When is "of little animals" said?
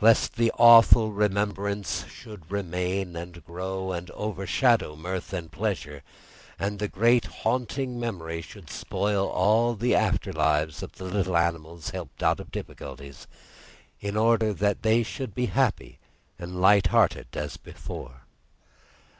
10.82-11.90